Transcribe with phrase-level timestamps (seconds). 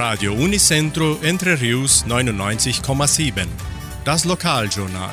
[0.00, 3.46] Radio Unicentro Entre Rius 99,7.
[4.02, 5.12] Das Lokaljournal.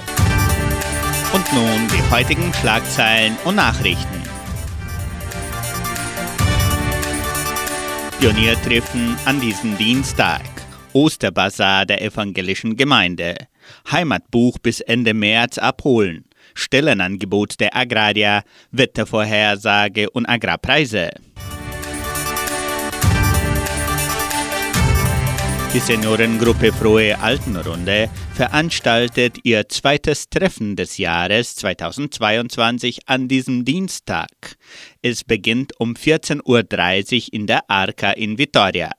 [1.33, 4.23] Und nun die heutigen Schlagzeilen und Nachrichten.
[8.17, 10.45] Pioniertreffen an diesem Dienstag.
[10.93, 13.35] Osterbazar der evangelischen Gemeinde.
[13.91, 16.23] Heimatbuch bis Ende März abholen.
[16.53, 18.41] Stellenangebot der Agraria,
[18.71, 21.09] Wettervorhersage und Agrarpreise.
[25.77, 34.27] Die Seniorengruppe Frohe Altenrunde veranstaltet ihr zweites Treffen des Jahres 2022 an diesem Dienstag.
[35.03, 38.89] Es beginnt um 14.30 Uhr in der Arca in Vitoria.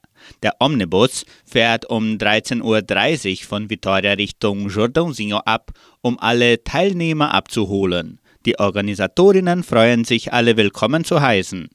[0.44, 8.20] Der Omnibus fährt um 13.30 Uhr von Vitoria Richtung Jordãozinho ab, um alle Teilnehmer abzuholen.
[8.46, 11.70] Die Organisatorinnen freuen sich, alle willkommen zu heißen.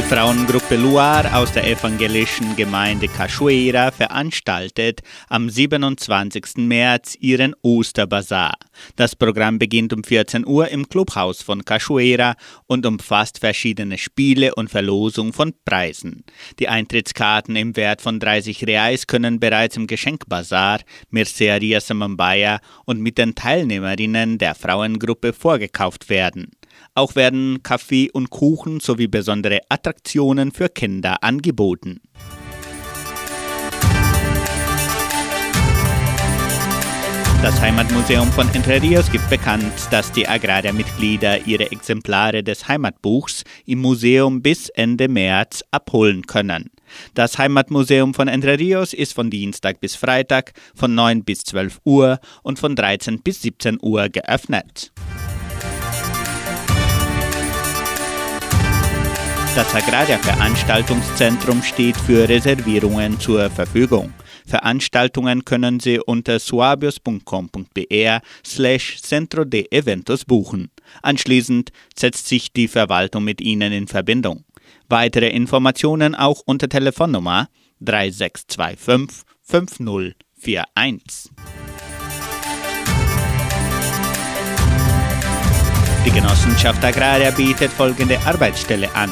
[0.00, 6.56] Die Frauengruppe Luar aus der evangelischen Gemeinde Cachoeira veranstaltet am 27.
[6.56, 8.54] März ihren Osterbazar.
[8.96, 12.34] Das Programm beginnt um 14 Uhr im Clubhaus von Cachoeira
[12.66, 16.24] und umfasst verschiedene Spiele und Verlosung von Preisen.
[16.58, 23.18] Die Eintrittskarten im Wert von 30 Reais können bereits im Geschenkbazar Merceria Samambaya und mit
[23.18, 26.52] den Teilnehmerinnen der Frauengruppe vorgekauft werden.
[26.94, 32.00] Auch werden Kaffee und Kuchen sowie besondere Attraktionen für Kinder angeboten.
[37.42, 43.80] Das Heimatmuseum von Entre Rios gibt bekannt, dass die Agraria-Mitglieder ihre Exemplare des Heimatbuchs im
[43.80, 46.70] Museum bis Ende März abholen können.
[47.14, 52.20] Das Heimatmuseum von Entre Rios ist von Dienstag bis Freitag von 9 bis 12 Uhr
[52.42, 54.92] und von 13 bis 17 Uhr geöffnet.
[59.56, 64.14] Das Agraria Veranstaltungszentrum steht für Reservierungen zur Verfügung.
[64.46, 70.70] Veranstaltungen können Sie unter suabios.com.br slash centro de eventos buchen.
[71.02, 74.44] Anschließend setzt sich die Verwaltung mit Ihnen in Verbindung.
[74.88, 77.48] Weitere Informationen auch unter Telefonnummer
[77.80, 81.32] 3625 5041.
[86.06, 89.10] Die Genossenschaft Agraria bietet folgende Arbeitsstelle an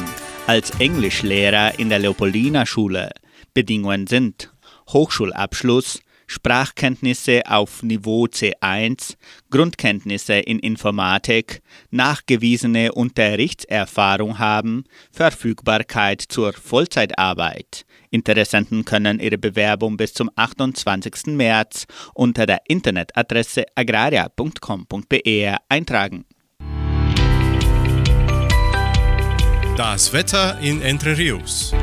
[0.49, 3.11] als Englischlehrer in der Leopoldina Schule.
[3.53, 4.51] Bedingungen sind
[4.91, 9.15] Hochschulabschluss, Sprachkenntnisse auf Niveau C1,
[9.51, 11.61] Grundkenntnisse in Informatik,
[11.91, 17.85] nachgewiesene Unterrichtserfahrung haben, Verfügbarkeit zur Vollzeitarbeit.
[18.09, 21.27] Interessenten können ihre Bewerbung bis zum 28.
[21.27, 21.85] März
[22.15, 26.25] unter der Internetadresse agraria.com.br eintragen.
[29.79, 31.73] Das Wetter in Entre Rios.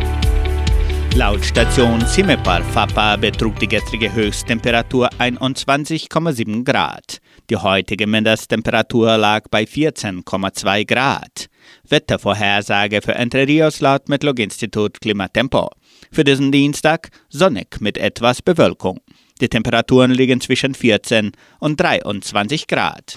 [1.15, 7.23] Laut Station Simepar Fapa betrug die gestrige Höchsttemperatur 21,7 Grad.
[7.49, 11.47] Die heutige Mindesttemperatur lag bei 14,2 Grad.
[11.89, 15.71] Wettervorhersage für Entre Rios laut Metlog-Institut Klimatempo.
[16.13, 19.01] Für diesen Dienstag sonnig mit etwas Bewölkung.
[19.41, 23.17] Die Temperaturen liegen zwischen 14 und 23 Grad.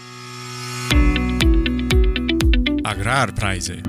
[2.85, 3.83] Agrarpreise.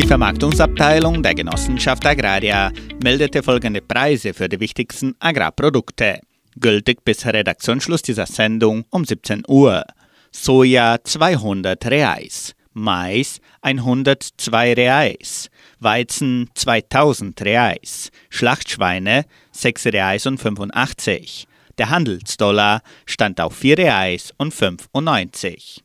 [0.00, 2.72] Die Vermarktungsabteilung der Genossenschaft Agraria
[3.02, 6.20] meldete folgende Preise für die wichtigsten Agrarprodukte.
[6.58, 9.84] Gültig bis Redaktionsschluss dieser Sendung um 17 Uhr.
[10.32, 15.50] Soja 200 Reais, Mais 102 Reais,
[15.80, 21.46] Weizen 2000 Reais, Schlachtschweine 6 Reais und 85.
[21.76, 25.84] Der Handelsdollar stand auf 4 Reais und 95.